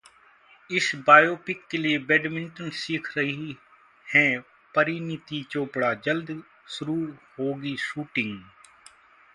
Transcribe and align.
इस 0.69 0.91
बायोपिक 1.07 1.61
के 1.71 1.77
लिए 1.77 1.97
बैडमिंटन 1.99 2.69
सीख 2.69 3.17
रही 3.17 3.55
हैं 4.07 4.41
परिणीति 4.75 5.45
चोपड़ा, 5.51 5.93
जल्द 5.93 6.43
शुरू 6.69 6.95
होगी 7.39 7.75
शूटिंग 7.77 8.37